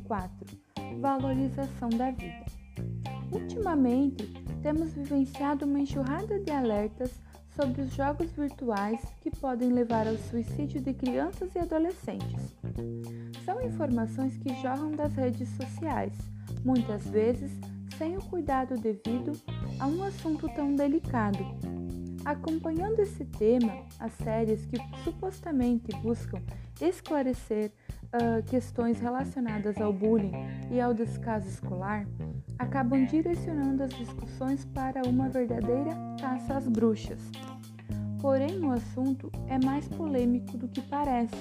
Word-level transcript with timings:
4. 0.00 0.30
Valorização 1.00 1.88
da 1.90 2.10
vida. 2.10 2.44
Ultimamente, 3.32 4.26
temos 4.62 4.92
vivenciado 4.92 5.64
uma 5.64 5.80
enxurrada 5.80 6.38
de 6.38 6.50
alertas 6.50 7.10
sobre 7.54 7.82
os 7.82 7.94
jogos 7.94 8.30
virtuais 8.32 9.00
que 9.20 9.30
podem 9.30 9.70
levar 9.70 10.06
ao 10.06 10.16
suicídio 10.16 10.80
de 10.80 10.94
crianças 10.94 11.54
e 11.54 11.58
adolescentes. 11.58 12.56
São 13.44 13.60
informações 13.62 14.36
que 14.36 14.60
jorram 14.60 14.92
das 14.92 15.14
redes 15.14 15.48
sociais, 15.50 16.12
muitas 16.64 17.04
vezes 17.08 17.50
sem 17.96 18.16
o 18.16 18.22
cuidado 18.22 18.76
devido 18.76 19.32
a 19.78 19.86
um 19.86 20.02
assunto 20.02 20.48
tão 20.54 20.74
delicado. 20.74 21.38
Acompanhando 22.24 23.00
esse 23.00 23.24
tema, 23.24 23.84
as 23.98 24.12
séries 24.12 24.64
que 24.66 24.76
supostamente 25.04 25.94
buscam 26.02 26.40
esclarecer 26.80 27.72
uh, 28.14 28.42
questões 28.44 29.00
relacionadas 29.00 29.80
ao 29.80 29.92
bullying 29.92 30.32
e 30.70 30.80
ao 30.80 30.92
descaso 30.92 31.48
escolar 31.48 32.06
acabam 32.58 33.06
direcionando 33.06 33.82
as 33.82 33.90
discussões 33.90 34.64
para 34.66 35.02
uma 35.08 35.28
verdadeira 35.28 35.96
caça 36.20 36.56
às 36.56 36.68
bruxas. 36.68 37.20
Porém, 38.20 38.60
o 38.60 38.70
assunto 38.70 39.32
é 39.48 39.58
mais 39.64 39.88
polêmico 39.88 40.58
do 40.58 40.68
que 40.68 40.82
parece, 40.82 41.34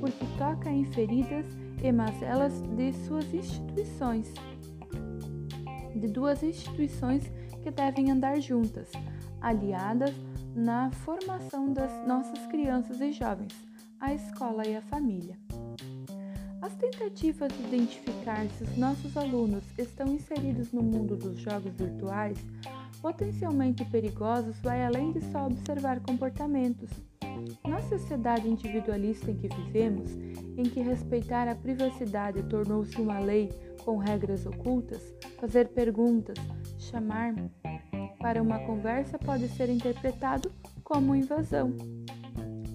porque 0.00 0.24
toca 0.38 0.70
em 0.70 0.84
feridas 0.86 1.44
e 1.82 1.92
mazelas 1.92 2.62
de 2.76 2.92
suas 3.06 3.32
instituições, 3.34 4.32
de 5.94 6.08
duas 6.08 6.42
instituições 6.42 7.30
que 7.62 7.70
devem 7.70 8.10
andar 8.10 8.40
juntas, 8.40 8.90
aliadas 9.40 10.14
na 10.54 10.90
formação 10.90 11.72
das 11.72 11.92
nossas 12.06 12.46
crianças 12.46 13.00
e 13.02 13.12
jovens, 13.12 13.54
a 14.00 14.14
escola 14.14 14.66
e 14.66 14.76
a 14.76 14.82
família. 14.82 15.36
As 16.60 16.74
tentativas 16.74 17.52
de 17.52 17.62
identificar 17.64 18.46
se 18.50 18.64
os 18.64 18.76
nossos 18.76 19.16
alunos 19.16 19.62
estão 19.78 20.08
inseridos 20.08 20.72
no 20.72 20.82
mundo 20.82 21.16
dos 21.16 21.38
jogos 21.38 21.72
virtuais, 21.74 22.38
potencialmente 23.00 23.84
perigosos, 23.84 24.58
vai 24.60 24.84
além 24.84 25.12
de 25.12 25.20
só 25.30 25.46
observar 25.46 26.00
comportamentos. 26.00 26.90
Na 27.66 27.80
sociedade 27.82 28.48
individualista 28.48 29.30
em 29.30 29.36
que 29.36 29.48
vivemos, 29.48 30.10
em 30.56 30.64
que 30.64 30.80
respeitar 30.80 31.48
a 31.48 31.54
privacidade 31.54 32.42
tornou-se 32.44 33.00
uma 33.00 33.20
lei 33.20 33.48
com 33.84 33.96
regras 33.96 34.44
ocultas, 34.44 35.14
fazer 35.38 35.68
perguntas, 35.68 36.36
chamar 36.78 37.34
para 38.20 38.42
uma 38.42 38.58
conversa 38.58 39.18
pode 39.18 39.48
ser 39.48 39.70
interpretado 39.70 40.50
como 40.82 41.14
invasão. 41.14 41.74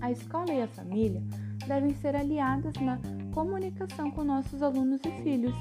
A 0.04 0.12
escola 0.12 0.52
e 0.52 0.62
a 0.62 0.68
família 0.68 1.23
devem 1.66 1.96
ser 1.96 2.14
aliadas 2.14 2.73
na 2.82 3.00
comunicação 3.34 4.12
com 4.12 4.26
nossos 4.26 4.62
alunos 4.62 5.00
e 5.06 5.23
filhos. 5.23 5.56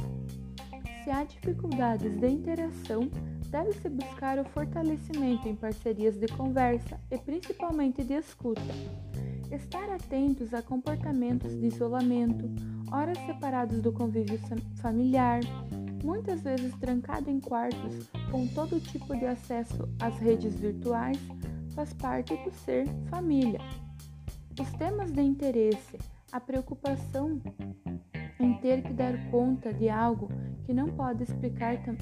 Se 1.04 1.10
há 1.12 1.22
dificuldades 1.22 2.16
de 2.16 2.28
interação, 2.28 3.08
deve-se 3.50 3.88
buscar 3.88 4.40
o 4.40 4.44
fortalecimento 4.46 5.48
em 5.48 5.54
parcerias 5.54 6.18
de 6.18 6.26
conversa 6.26 6.98
e 7.08 7.18
principalmente 7.18 8.02
de 8.02 8.14
escuta. 8.14 8.60
Estar 9.48 9.88
atentos 9.88 10.52
a 10.52 10.60
comportamentos 10.60 11.56
de 11.60 11.66
isolamento, 11.66 12.50
horas 12.90 13.18
separadas 13.18 13.80
do 13.80 13.92
convívio 13.92 14.40
familiar, 14.74 15.38
muitas 16.02 16.42
vezes 16.42 16.74
trancado 16.80 17.30
em 17.30 17.38
quartos 17.38 18.10
com 18.28 18.48
todo 18.48 18.80
tipo 18.80 19.16
de 19.16 19.24
acesso 19.24 19.88
às 20.00 20.18
redes 20.18 20.58
virtuais, 20.58 21.20
faz 21.76 21.92
parte 21.92 22.34
do 22.38 22.50
ser 22.50 22.88
família. 23.08 23.60
Os 24.60 24.70
temas 24.72 25.10
de 25.10 25.22
interesse, 25.22 25.98
a 26.30 26.38
preocupação 26.38 27.40
em 28.38 28.54
ter 28.58 28.82
que 28.82 28.92
dar 28.92 29.14
conta 29.30 29.72
de 29.72 29.88
algo 29.88 30.28
que 30.64 30.74
não 30.74 30.88
pode 30.88 31.22
explicar, 31.22 31.82
tam 31.82 31.96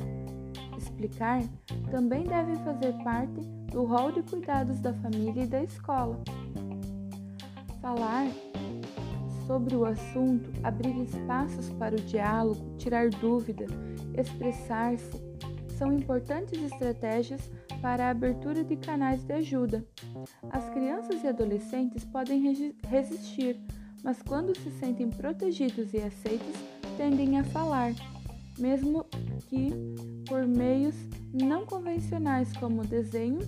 explicar 0.76 1.42
também 1.90 2.24
devem 2.24 2.56
fazer 2.64 2.92
parte 3.04 3.40
do 3.70 3.84
rol 3.84 4.10
de 4.10 4.22
cuidados 4.22 4.80
da 4.80 4.92
família 4.94 5.44
e 5.44 5.46
da 5.46 5.62
escola. 5.62 6.18
Falar 7.80 8.26
sobre 9.46 9.76
o 9.76 9.84
assunto, 9.84 10.50
abrir 10.62 10.96
espaços 11.02 11.70
para 11.70 11.94
o 11.94 12.00
diálogo, 12.00 12.76
tirar 12.78 13.10
dúvida, 13.10 13.66
expressar-se, 14.16 15.22
são 15.76 15.92
importantes 15.92 16.62
estratégias 16.62 17.50
para 17.80 18.06
a 18.06 18.10
abertura 18.10 18.62
de 18.62 18.76
canais 18.76 19.22
de 19.24 19.32
ajuda. 19.32 19.84
As 20.50 20.68
crianças 20.70 21.22
e 21.22 21.26
adolescentes 21.26 22.04
podem 22.04 22.54
resistir, 22.86 23.60
mas 24.02 24.22
quando 24.22 24.56
se 24.56 24.70
sentem 24.72 25.08
protegidos 25.10 25.92
e 25.94 25.98
aceitos, 25.98 26.54
tendem 26.96 27.38
a 27.38 27.44
falar, 27.44 27.92
mesmo 28.58 29.04
que 29.48 29.70
por 30.28 30.46
meios 30.46 30.94
não 31.32 31.64
convencionais 31.64 32.52
como 32.56 32.82
o 32.82 32.86
desenho, 32.86 33.40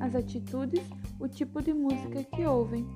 as 0.00 0.14
atitudes, 0.14 0.84
o 1.18 1.28
tipo 1.28 1.62
de 1.62 1.72
música 1.72 2.24
que 2.24 2.44
ouvem. 2.44 2.86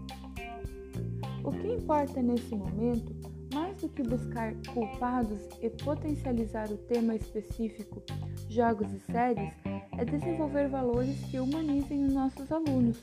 O 1.44 1.52
que 1.52 1.68
importa 1.68 2.20
nesse 2.20 2.54
momento, 2.54 3.14
mais 3.54 3.80
do 3.80 3.88
que 3.88 4.02
buscar 4.02 4.52
culpados 4.74 5.38
e 5.62 5.70
potencializar 5.70 6.70
o 6.70 6.76
tema 6.76 7.14
específico, 7.14 8.02
jogos 8.48 8.92
e 8.92 8.98
séries, 9.00 9.54
é 9.98 10.04
desenvolver 10.04 10.68
valores 10.68 11.18
que 11.30 11.38
humanizem 11.38 12.04
os 12.04 12.12
nossos 12.12 12.52
alunos. 12.52 13.02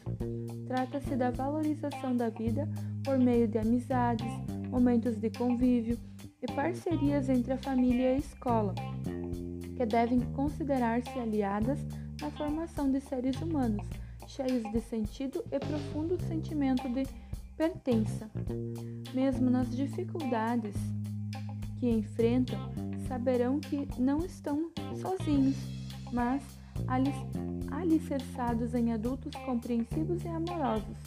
Trata-se 0.68 1.16
da 1.16 1.32
valorização 1.32 2.16
da 2.16 2.30
vida 2.30 2.68
por 3.04 3.18
meio 3.18 3.48
de 3.48 3.58
amizades, 3.58 4.32
momentos 4.70 5.18
de 5.18 5.30
convívio 5.30 5.98
e 6.42 6.52
parcerias 6.54 7.30
entre 7.30 7.54
a 7.54 7.58
família 7.58 8.12
e 8.12 8.16
a 8.16 8.18
escola, 8.18 8.76
que 9.76 9.86
devem 9.86 10.20
considerar-se 10.34 11.18
aliadas 11.18 11.80
na 12.22 12.30
formação 12.32 12.92
de 12.92 13.02
seres 13.02 13.42
humanos, 13.42 13.86
cheios 14.28 14.64
de 14.72 14.82
sentido 14.82 15.44
e 15.52 15.60
profundo 15.60 16.22
sentimento 16.28 16.88
de 16.90 17.08
pertença. 17.58 18.30
Mesmo 19.14 19.50
nas 19.50 19.70
dificuldades 19.76 20.76
que 21.80 21.90
enfrentam, 21.90 22.60
saberão 23.08 23.60
que 23.60 23.88
não 24.00 24.20
estão 24.20 24.72
sozinhos, 25.02 25.58
mas 26.12 26.42
alicerçados 27.72 28.74
em 28.74 28.94
adultos 28.94 29.34
compreensivos 29.46 30.24
e 30.24 30.28
amorosos. 30.28 30.98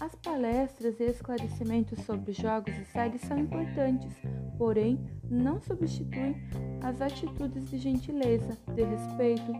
As 0.00 0.14
palestras 0.14 0.98
e 0.98 1.04
esclarecimentos 1.04 2.02
sobre 2.04 2.32
jogos 2.32 2.74
e 2.74 2.84
séries 2.86 3.20
são 3.20 3.38
importantes, 3.38 4.14
porém 4.56 4.98
não 5.30 5.60
substituem 5.60 6.36
as 6.82 7.02
atitudes 7.02 7.68
de 7.68 7.76
gentileza, 7.76 8.56
de 8.74 8.82
respeito, 8.82 9.52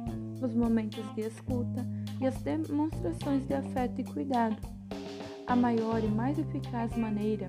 os 0.42 0.54
momentos 0.54 1.04
de 1.14 1.20
escuta 1.20 1.86
e 2.18 2.26
as 2.26 2.40
demonstrações 2.42 3.46
de 3.46 3.52
afeto 3.52 4.00
e 4.00 4.04
cuidado. 4.04 4.56
A 5.46 5.54
maior 5.54 6.02
e 6.02 6.08
mais 6.08 6.38
eficaz 6.38 6.96
maneira 6.96 7.46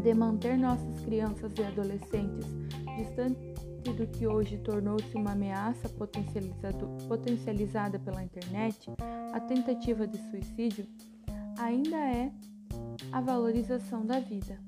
de 0.00 0.14
manter 0.14 0.56
nossas 0.56 1.00
crianças 1.00 1.52
e 1.58 1.62
adolescentes 1.64 2.46
distantes 2.96 3.49
do 3.82 4.06
que 4.06 4.26
hoje 4.26 4.58
tornou-se 4.58 5.14
uma 5.14 5.32
ameaça 5.32 5.88
potencializada 7.08 7.98
pela 7.98 8.22
internet, 8.22 8.90
a 9.32 9.40
tentativa 9.40 10.06
de 10.06 10.18
suicídio 10.30 10.86
ainda 11.58 11.96
é 11.96 12.30
a 13.12 13.20
valorização 13.20 14.04
da 14.04 14.20
vida. 14.20 14.58